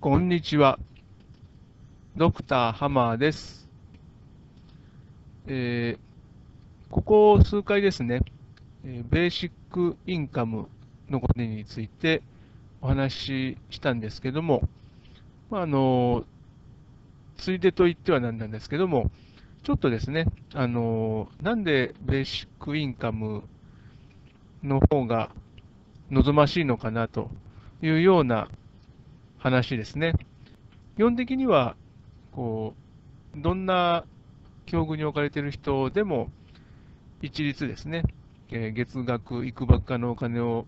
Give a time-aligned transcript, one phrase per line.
[0.00, 0.78] こんにちは。
[2.16, 3.68] ドクターハマーです。
[5.48, 8.20] えー、ここ数回ですね、
[8.84, 10.68] ベーシックインカム
[11.10, 12.22] のことについて
[12.80, 14.68] お話ししたんですけども、
[15.50, 16.24] まあ、あの、
[17.36, 19.10] ついでと言ってはなんなんですけども、
[19.64, 23.42] ちょっとですね、あの、なんでベーシックインカム
[24.62, 25.32] の方が
[26.12, 27.32] 望ましいのかなと
[27.82, 28.48] いうような
[29.38, 30.14] 話ですね。
[30.96, 31.76] 基本的には、
[32.32, 32.74] こ
[33.36, 34.04] う、どんな
[34.66, 36.30] 境遇に置かれている人でも、
[37.22, 38.04] 一律ですね、
[38.50, 40.66] えー、月額いくばっかのお金を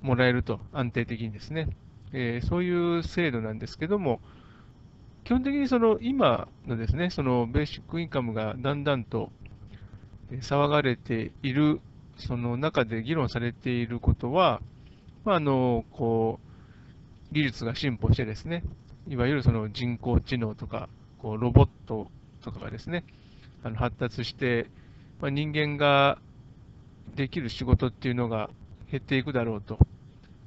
[0.00, 1.68] もらえると、安定的にですね、
[2.12, 4.20] えー、そういう制度なんですけども、
[5.24, 9.30] 基本的にその今のですね、そのベーシックインカムがだんだんと
[10.30, 11.80] 騒がれている、
[12.16, 14.60] その中で議論されていることは、
[15.24, 16.51] まあ、あの、こう、
[17.32, 18.62] 技術が進歩してですね、
[19.08, 22.10] いわゆるその人工知能とか、こうロボット
[22.42, 23.04] とかがですね、
[23.64, 24.66] あの発達して、
[25.20, 26.18] まあ、人間が
[27.16, 28.50] できる仕事っていうのが
[28.90, 29.78] 減っていくだろうと。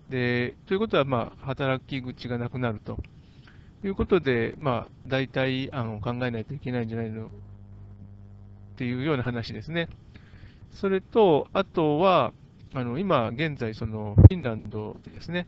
[0.09, 2.99] で、ということは、まあ、働き口がなくなると
[3.83, 7.25] いうことで、まあ、代替案を考えないといけないんじゃないの？
[7.25, 7.29] っ
[8.77, 9.87] ていうような話ですね。
[10.73, 12.33] それと、あとは、
[12.73, 15.47] あの今現在、そのフィンランドでですね、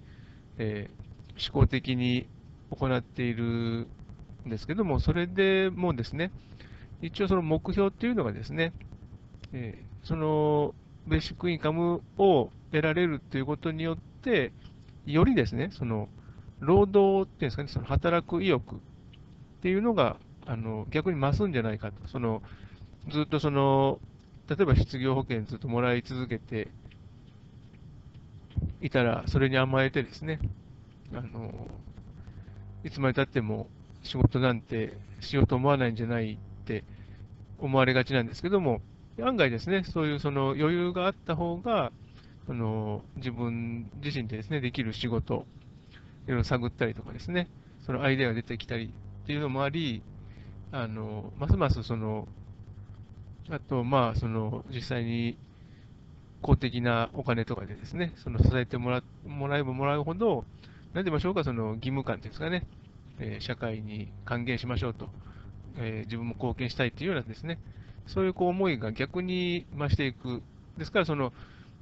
[0.58, 1.07] えー、
[1.38, 2.28] 思考的に
[2.72, 3.88] 行っている
[4.46, 6.32] んですけども、それでもですね、
[7.02, 8.74] 一応その目標っていうのがですね、
[9.54, 10.74] えー、その
[11.06, 14.52] ベーシックインカムを得られるということによって、
[15.06, 16.10] よりですね、その
[16.60, 18.78] 労働っていうんですかね、その働く意欲っ
[19.62, 22.42] ていうのがあの逆に増すんじゃないかと、その
[23.10, 24.00] ずっとその
[24.50, 26.70] 例えば失業保険ずっともらい続けて
[28.82, 30.40] いたら、それに甘えてですね、
[31.14, 31.52] あの、
[32.84, 33.68] いつまでたっても
[34.04, 36.84] 仕事なんてしようと思わないんじゃないって
[37.60, 38.82] 思われがちなんですけども、
[39.22, 41.92] 案外ですね、そういうその余裕があった方が、
[42.46, 45.46] その自分自身でですね、できる仕事、
[46.26, 47.48] いろいろ探ったりとかですね、
[47.86, 48.94] そのアイデアが出てきたり
[49.24, 50.02] っていうのもあり、
[50.72, 52.28] あの、ますますその、
[53.50, 55.38] あと、まあ、その、実際に
[56.42, 60.46] 公的なお金とかでですね、その支えてもらもらえばもらうほど、
[60.94, 62.66] なんて言いましょうか、その義務感ですかね、
[63.20, 65.10] えー、社会に還元しましょうと、
[65.78, 67.60] えー、自分も貢献したいというようなですね、
[68.08, 70.42] そういうこう思いが逆に増していく。
[70.78, 71.34] ですから、その、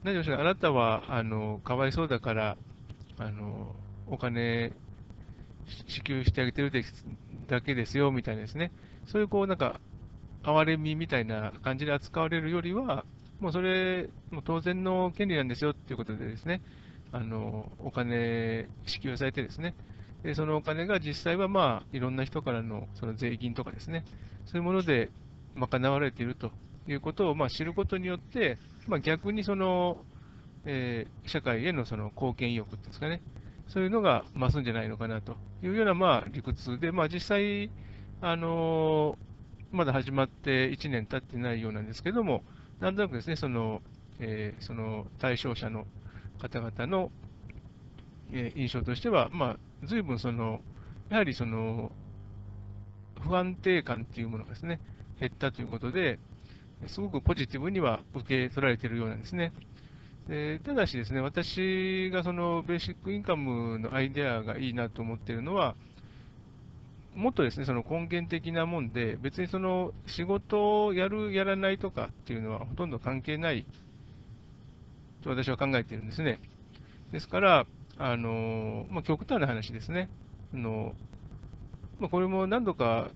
[0.03, 2.57] 何でしょうか、あなたは、あの、かわいそうだから、
[3.17, 3.75] あの、
[4.07, 4.71] お金
[5.87, 6.71] 支給してあげてる
[7.47, 8.71] だけですよ、みたいなですね、
[9.07, 9.79] そういうこう、なんか、
[10.43, 13.05] 哀れみみたいな感じで扱われるよりは、
[13.39, 16.61] もうそれ、もう当然の権利なんですよっていうことでですね、
[17.11, 19.75] あのお金支給されてですね、
[20.23, 24.05] でそのお金が実際はまあいろんな人からのその税金とかですね、
[24.45, 25.09] そういうもので
[25.55, 26.51] 賄われていると
[26.87, 28.57] いうことをまあ知ることによって、
[28.87, 29.97] まあ、逆にその、
[30.65, 33.21] えー、社会へのその貢献意欲ですかね、
[33.67, 37.69] そういうのが増すんじゃないのかなというようなまあ理屈で、まあ、実際、
[38.21, 42.43] あのー、まだ始まって1年経ってないようなんですけども、
[42.79, 43.81] なんとなくですね、その、
[44.19, 45.85] えー、その対象者の
[46.41, 47.11] 方々の、
[48.31, 50.61] え、印象としては、まあ、随分その、
[51.09, 51.91] やはりその、
[53.21, 54.79] 不安定感っていうものがですね、
[55.19, 56.19] 減ったということで、
[56.87, 59.51] すごくポジティブには受け取られているようなんですね。
[60.27, 65.75] でただしですね、私がそのベーシックインカムのアイデアがいいなと思っているのは、
[67.15, 73.65] もっとですね、その根源的なもんで、別にその仕事をやる、やらないとかっていうのはほとんど関係ない
[75.25, 76.39] と私は考えているんですね。
[77.11, 77.65] ですから、
[77.97, 80.09] あのまあ、極端な話ですね。
[80.53, 80.93] あの
[81.99, 83.09] まあ、これも何度か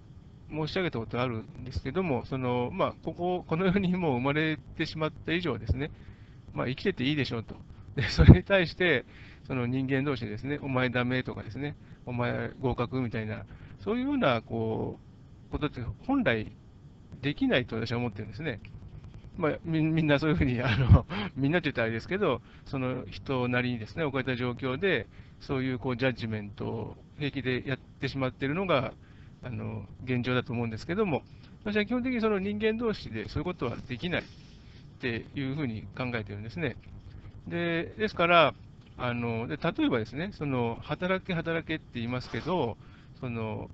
[0.50, 5.92] 申し上げたことあるんですけども、そのまあ、ここ、この世にもう生まれてしまった以上ですね、
[6.54, 7.56] まあ、生きてていいでしょうと。
[7.96, 9.06] で、それに対して、
[9.46, 13.46] その人間同士ですね、お前ダメとかですね、お前合格みたいな、
[13.84, 15.00] そういうようなこ
[15.50, 16.52] うことって本来
[17.22, 18.62] できないと私は思ってるんですね。
[19.40, 21.06] まあ、みんなそういうふうにあの、
[21.38, 25.08] みんなと言ったらあれですけど、その人なりにですね置かれた状況で、
[25.40, 28.94] そういうこうジャッジメントを平気でやってしまっているのが
[29.42, 31.24] あの現状だと思うんですけども、
[31.64, 34.26] 私は基本的にその人間同士でそういうことはできないっ
[35.00, 36.76] ていうふうに考えてるんですね。
[37.48, 38.54] でですから、
[38.98, 42.78] あので例えばですね、その働け、働けって言いますけど、
[43.22, 43.70] その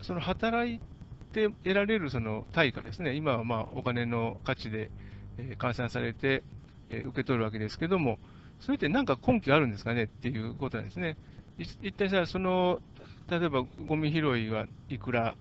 [0.00, 0.80] その働い
[1.28, 4.90] て得られるその対価ですね、今はまあお金の価値で、
[5.38, 6.42] え換算されて、
[6.90, 8.18] え受け取るわけですけども、
[8.60, 11.16] それってなんか根拠あるんですかねっていうことなんですね。
[11.58, 12.80] 一体さ、その、
[13.28, 15.34] 例えばゴミ拾いはいくら、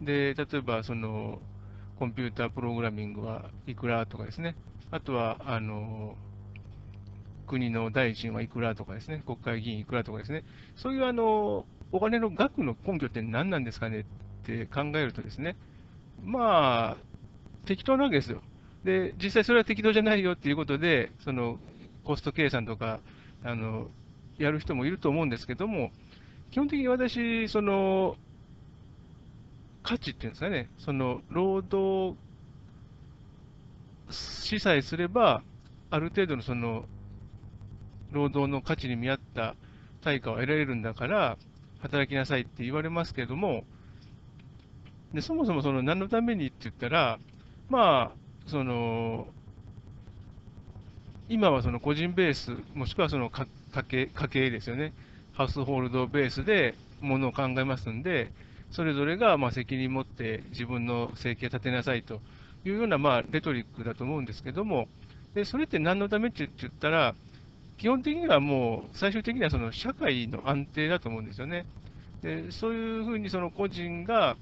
[0.00, 1.38] で、例えばその、
[1.98, 4.56] コンピュータープログラミングはいくらとかですね、
[4.90, 6.16] あとは、あの、
[7.46, 10.44] 国の大臣はいくらとかですね、国会議員いくらとかですね、
[10.76, 14.04] そういうあの、お金の額の根拠って何なんですかねっ
[14.42, 15.56] って考えるとですね、
[16.24, 16.96] まあ、
[17.64, 18.42] 適当なわけですよ。
[18.84, 21.58] で、実際それは適当じゃないよっていうことで、その
[22.04, 23.00] コスト計算とか、
[23.44, 23.86] あの、
[24.38, 25.92] やる人もいると思うんですけども、
[26.50, 28.16] 基本的に私、その、
[29.82, 32.16] 価値っていうんですかね、その、労働
[34.10, 35.42] しさえすれば、
[35.90, 36.84] ある程度のその、
[38.10, 39.54] 労働の価値に見合った
[40.02, 41.38] 対価を得られるんだから、
[41.80, 43.64] 働きなさいって言われますけれども、
[45.14, 47.18] でそもそもその何のためにって言ったら、
[47.68, 49.26] まあ、その、
[51.28, 53.46] 今はその個人ベース、もしくはその家
[53.88, 54.92] 計家計ですよね、
[55.32, 58.30] ハウスホールドベースでものを考えますんで、
[58.70, 62.20] それぞれがまあ責任を持って自分の生計を立てなさいと
[62.64, 64.88] いうようなまあレトリックだと思うんですけども、
[65.34, 67.14] でそれって何のためって言ったら、
[67.78, 71.66] 基本的にはもう最終的にはその社会の安定だと思うんですよね。
[72.22, 74.36] でそういうふうにその個人が、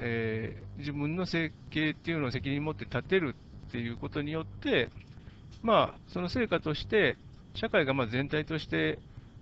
[0.00, 3.34] えー、自分の生計っていうのを責任を持って立てる
[3.68, 4.88] っていうことによって、
[5.62, 7.16] まあ、その成果として、
[7.54, 8.98] 社会がまあ全体として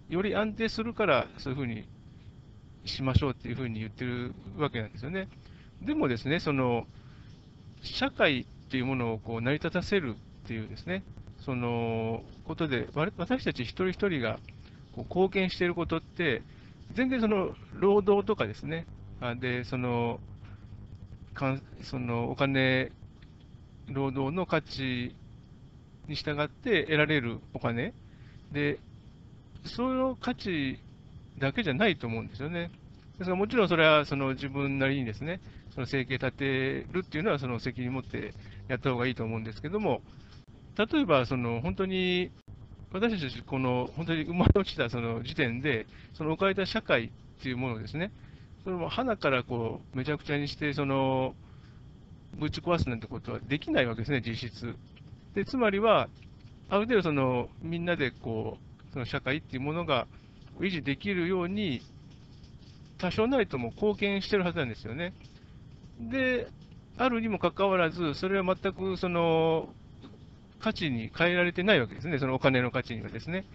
[0.08, 1.86] より安定するから、そういうふうに
[2.84, 5.28] しましょうっていうふうに言ってるわけなんですよね。
[5.82, 6.86] でもですね、その
[7.82, 11.04] 社会っていうものをこう成り立たせるっていうですね、
[11.40, 14.38] そのことで、私たち一人一人が
[14.96, 16.42] こう貢献していることって、
[16.94, 18.86] 全然その労働とかですね、
[19.40, 20.20] でその
[21.38, 22.90] かんそのお金、
[23.88, 25.14] 労働の価値
[26.08, 27.94] に従って得られるお金
[28.52, 28.78] で、
[29.64, 30.78] その価値
[31.38, 32.70] だけじゃないと思うんですよね。
[33.18, 35.40] ですからもちろんそれはその自分なりにですね、
[35.74, 36.44] その生計立て
[36.90, 38.34] るっていうのはその責任を持って
[38.68, 40.02] やった方がいいと思うんですけども、
[40.76, 42.30] 例えばその本当に
[42.92, 47.10] 私たち、この本当に生まれ落ちたその時点で、その置かれた社会っ
[47.42, 48.10] ていうものですね、
[48.68, 51.34] それも花からこうめちゃくちゃにして、その
[52.38, 54.74] ぶち壊すなんてことはできないわけですね、実質。
[55.34, 56.10] でつまりは、
[56.68, 58.58] ある程度そのみんなでこ
[58.90, 60.06] うその社会っていうものが
[60.60, 61.80] 維持できるように、
[62.98, 65.14] 多少なりとも貢献してるはずなんですよね。
[65.98, 66.46] で、
[66.98, 69.70] あるにもかかわらず、それは全くその
[70.60, 73.46] 価値に変えられてないわけですね、そのお金の価値にはですね。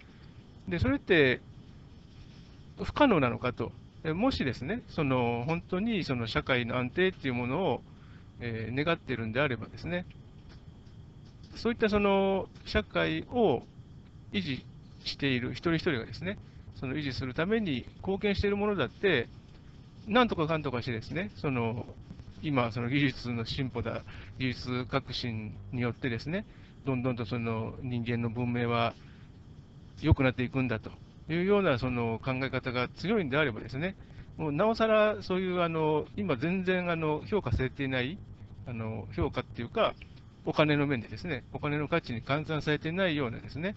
[0.66, 1.40] で、それって
[2.82, 3.70] 不可能なのかと。
[4.12, 7.82] もしですね、その本当にその社会の安定っていうものを、
[8.40, 10.04] えー、願っているんであればですね、
[11.56, 13.62] そういったその社会を
[14.32, 14.64] 維持
[15.04, 16.38] している一人一人がですね、
[16.76, 19.28] その維持するために貢献しているものだって、
[20.06, 21.86] なんとかかんとかしてですね、その
[22.42, 24.02] 今、その技術の進歩だ、
[24.38, 26.44] 技術革新によってですね、
[26.84, 28.94] どんどんとその人間の文明は
[30.02, 30.90] 良くなっていくんだと。
[31.28, 33.96] いうようなその考え方が強いんであればですね、
[34.36, 38.18] もうなおさらそういうあの今全然あの評価されていない
[38.66, 39.94] あの評価っていうか、
[40.44, 43.76] お金の面でですね、お金の価値に換算されていないようなですね、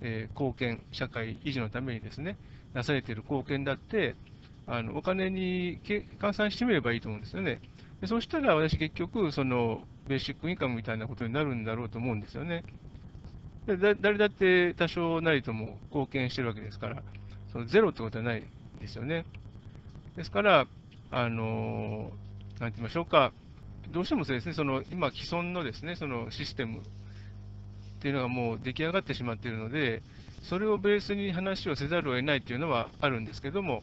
[0.00, 2.36] えー、貢献、社会維持のためにですね、
[2.72, 4.14] なされている貢献だって、
[4.66, 7.60] あのお金に換算してみればいいと思うんですよね。
[8.00, 12.64] でそうしたら私結局、そのベーシックインカムみたいなことになるんだろうと思うんですよね。
[13.66, 17.02] で誰だって多少なりとも貢献してるわけですから、
[17.52, 18.44] そのゼロってことはない
[18.80, 19.24] ですよね。
[20.16, 20.66] ですから、
[21.10, 22.10] あの
[22.60, 23.32] なんて言いましょうか、
[23.90, 26.82] どうしてもですね、その今既存のですね、そのシステムっ
[28.00, 30.02] ていうのがもう出来上がってしまっているので、
[30.42, 33.82] それをベースに話をせざるを得ないというのはあるんですけども、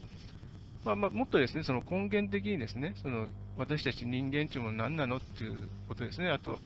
[0.86, 5.58] まあ、まあ、もっとですね、その根源的にですね、その私たち人間っていうもの何なのっていう
[5.88, 6.30] ことですね。
[6.30, 6.60] あと、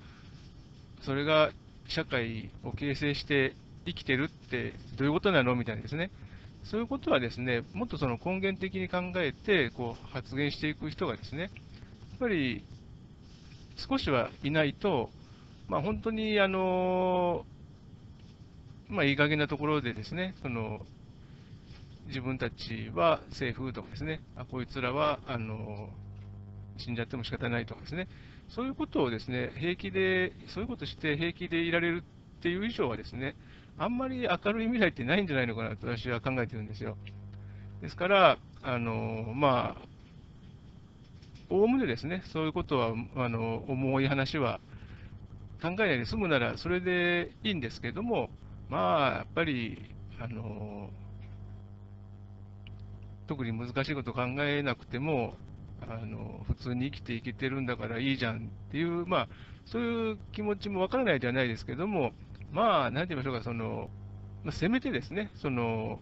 [1.01, 1.51] それが
[1.87, 5.55] 社会を形成して生きてるってどういうことなの？
[5.55, 6.11] みたいなですね。
[6.63, 11.51] そういうことはですね、もっとその根源的に考えてこう発言していく人がですね、やっ
[12.19, 12.65] ぱり
[13.87, 15.11] 少しはいないと、
[15.67, 17.45] まあ、本当にあの、
[18.87, 20.79] まあ、いい加減なところでですね、その
[22.07, 25.89] 自分たちは政府とかですね、あこいつらはあの
[26.77, 28.07] 死んじゃっても仕方ないとかですね、
[28.49, 32.03] そういうことをですね、平気で、そういうことして平気でいられる
[32.39, 33.35] っていう以上はですね、
[33.77, 36.97] あんまり明るい未来ってないんじゃないのかなと私は考えてるんですよ。
[37.81, 39.85] ですから、あのまあ、
[41.49, 44.59] おおむねですね、そういうことは、あの重い話は
[45.61, 48.29] 考えないで済むならそれでいいんですけども、
[48.69, 50.89] まあ、やっぱりあの
[53.27, 55.35] 特に難しいこと考えなくても、
[55.87, 58.39] あの普通に生きていけてるんだからいいじゃんっ
[58.71, 59.27] ていう、まあ、
[59.65, 62.11] そういう気持ちもわからないじゃないですけども、
[62.51, 63.89] まあ、なんて言いましょうか、その、
[64.43, 65.99] まあ、せめてですね、その、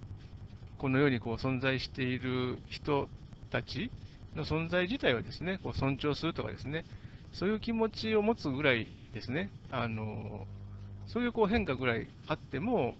[0.78, 3.08] この世にこう存在している人
[3.50, 3.90] たち
[4.36, 6.86] の存在自体をですね、こう尊重するとかですね、
[7.32, 10.46] そういう気持ちを持つぐらいですね、あの、
[11.08, 12.96] そういうこう変化ぐらいあっても、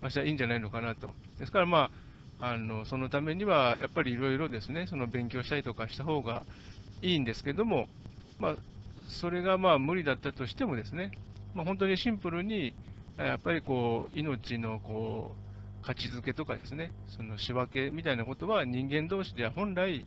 [0.00, 1.10] 私はいいんじゃないのかなと。
[1.38, 2.05] ですからまあ、
[2.40, 6.42] あのそのためには、やっぱりいろいろですね、その勉強したりとかした方が
[7.02, 7.88] いいんですけども、
[8.38, 8.56] まあ、
[9.08, 11.10] それがまあ無理だったとしてもですね、
[11.54, 12.74] まあ、本当にシンプルに、
[13.16, 15.32] やっぱりこう、命のこ
[15.82, 20.04] う、価値づけとかですね、その仕分けみたいなことは人間同士では本来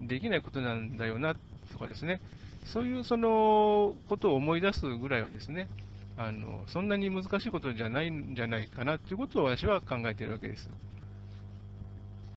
[0.00, 1.34] できないことなんだよな
[1.72, 2.20] とかですね、
[2.66, 5.68] そういうそのことを思い出すぐらいはですね、
[6.18, 10.68] あのそんなに難しいことじゃないんじゃないかなということを私は考えているわけです。